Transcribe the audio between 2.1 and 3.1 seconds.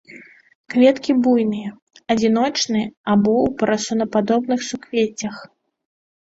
адзіночныя